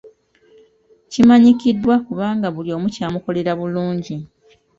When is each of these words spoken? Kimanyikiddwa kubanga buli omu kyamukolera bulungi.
Kimanyikiddwa 1.11 1.95
kubanga 2.05 2.47
buli 2.55 2.69
omu 2.77 2.87
kyamukolera 2.95 3.51
bulungi. 3.59 4.15